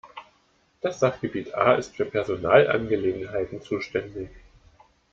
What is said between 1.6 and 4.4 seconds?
ist für Personalangelegenheiten zuständig.